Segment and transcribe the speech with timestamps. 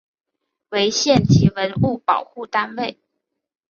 [0.71, 2.97] 为县级文物保护单位。